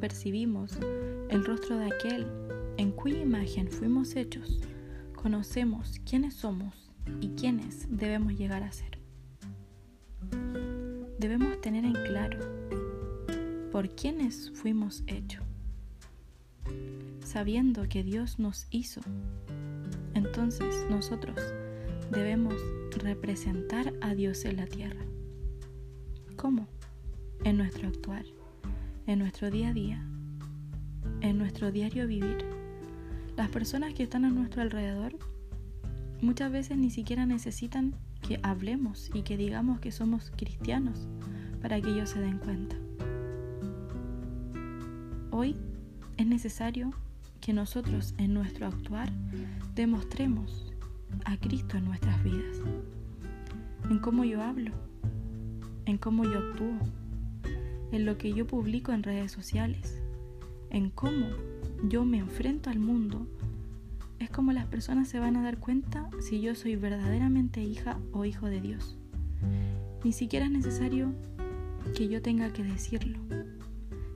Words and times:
percibimos 0.00 0.76
el 1.28 1.44
rostro 1.44 1.78
de 1.78 1.86
aquel 1.86 2.26
en 2.76 2.90
cuya 2.90 3.20
imagen 3.20 3.68
fuimos 3.70 4.16
hechos, 4.16 4.58
conocemos 5.14 6.00
quiénes 6.04 6.34
somos 6.34 6.90
y 7.20 7.28
quiénes 7.28 7.86
debemos 7.88 8.32
llegar 8.32 8.64
a 8.64 8.72
ser. 8.72 8.98
Debemos 11.20 11.60
tener 11.60 11.84
en 11.84 11.92
claro 11.92 12.40
por 13.70 13.88
quiénes 13.90 14.50
fuimos 14.54 15.04
hechos. 15.06 15.44
Sabiendo 17.24 17.88
que 17.88 18.02
Dios 18.02 18.40
nos 18.40 18.66
hizo, 18.70 19.02
entonces 20.14 20.84
nosotros 20.90 21.38
debemos 22.10 22.56
representar 22.90 23.92
a 24.00 24.16
Dios 24.16 24.44
en 24.44 24.56
la 24.56 24.66
tierra. 24.66 25.04
¿Cómo? 26.34 26.66
En 27.44 27.58
nuestro 27.58 27.88
actuar, 27.88 28.24
en 29.06 29.18
nuestro 29.18 29.50
día 29.50 29.70
a 29.70 29.72
día, 29.72 30.00
en 31.22 31.38
nuestro 31.38 31.72
diario 31.72 32.06
vivir. 32.06 32.38
Las 33.36 33.50
personas 33.50 33.94
que 33.94 34.04
están 34.04 34.24
a 34.24 34.30
nuestro 34.30 34.62
alrededor 34.62 35.14
muchas 36.20 36.52
veces 36.52 36.76
ni 36.76 36.90
siquiera 36.90 37.26
necesitan 37.26 37.96
que 38.20 38.38
hablemos 38.44 39.10
y 39.12 39.22
que 39.22 39.36
digamos 39.36 39.80
que 39.80 39.90
somos 39.90 40.30
cristianos 40.36 41.08
para 41.60 41.80
que 41.80 41.90
ellos 41.90 42.10
se 42.10 42.20
den 42.20 42.38
cuenta. 42.38 42.76
Hoy 45.32 45.56
es 46.18 46.26
necesario 46.26 46.92
que 47.40 47.52
nosotros 47.52 48.14
en 48.18 48.34
nuestro 48.34 48.68
actuar 48.68 49.10
demostremos 49.74 50.72
a 51.24 51.36
Cristo 51.38 51.76
en 51.76 51.86
nuestras 51.86 52.22
vidas, 52.22 52.58
en 53.90 53.98
cómo 53.98 54.22
yo 54.22 54.40
hablo, 54.40 54.70
en 55.86 55.98
cómo 55.98 56.24
yo 56.24 56.38
actúo, 56.38 56.78
en 57.92 58.06
lo 58.06 58.18
que 58.18 58.32
yo 58.32 58.46
publico 58.46 58.92
en 58.92 59.02
redes 59.02 59.30
sociales, 59.30 60.00
en 60.70 60.90
cómo 60.90 61.26
yo 61.88 62.04
me 62.04 62.18
enfrento 62.18 62.70
al 62.70 62.78
mundo, 62.78 63.26
es 64.18 64.30
como 64.30 64.52
las 64.52 64.66
personas 64.66 65.08
se 65.08 65.18
van 65.18 65.36
a 65.36 65.42
dar 65.42 65.58
cuenta 65.58 66.08
si 66.20 66.40
yo 66.40 66.54
soy 66.54 66.76
verdaderamente 66.76 67.62
hija 67.62 67.98
o 68.12 68.24
hijo 68.24 68.46
de 68.46 68.60
Dios. 68.60 68.96
Ni 70.02 70.12
siquiera 70.12 70.46
es 70.46 70.52
necesario 70.52 71.12
que 71.94 72.08
yo 72.08 72.22
tenga 72.22 72.52
que 72.52 72.62
decirlo. 72.62 73.18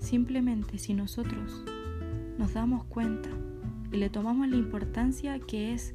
Simplemente 0.00 0.78
si 0.78 0.94
nosotros 0.94 1.64
nos 2.38 2.52
damos 2.54 2.84
cuenta 2.84 3.30
y 3.90 3.96
le 3.96 4.10
tomamos 4.10 4.48
la 4.48 4.56
importancia 4.56 5.38
que 5.38 5.72
es 5.72 5.94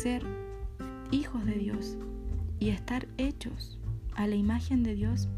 ser 0.00 0.24
hijos 1.10 1.44
de 1.44 1.54
Dios 1.54 1.96
y 2.58 2.70
estar 2.70 3.08
hechos 3.18 3.78
a 4.14 4.26
la 4.26 4.36
imagen 4.36 4.82
de 4.82 4.94
Dios, 4.94 5.28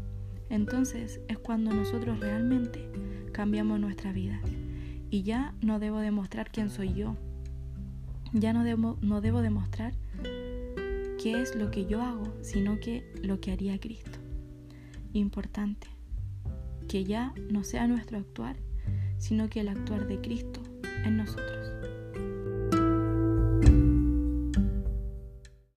entonces 0.49 1.19
es 1.27 1.37
cuando 1.37 1.73
nosotros 1.73 2.19
realmente 2.19 2.89
cambiamos 3.31 3.79
nuestra 3.79 4.11
vida. 4.11 4.39
Y 5.09 5.23
ya 5.23 5.53
no 5.61 5.79
debo 5.79 5.99
demostrar 5.99 6.51
quién 6.51 6.69
soy 6.69 6.93
yo. 6.93 7.15
Ya 8.33 8.53
no 8.53 8.63
debo, 8.63 8.97
no 9.01 9.21
debo 9.21 9.41
demostrar 9.41 9.93
qué 11.21 11.41
es 11.41 11.55
lo 11.55 11.71
que 11.71 11.85
yo 11.85 12.01
hago, 12.01 12.33
sino 12.41 12.79
que 12.79 13.03
lo 13.23 13.39
que 13.39 13.51
haría 13.51 13.79
Cristo. 13.79 14.19
Importante, 15.13 15.87
que 16.87 17.03
ya 17.03 17.33
no 17.49 17.63
sea 17.63 17.87
nuestro 17.87 18.17
actuar, 18.17 18.57
sino 19.17 19.49
que 19.49 19.61
el 19.61 19.69
actuar 19.69 20.07
de 20.07 20.19
Cristo 20.19 20.61
en 21.03 21.17
nosotros. 21.17 21.94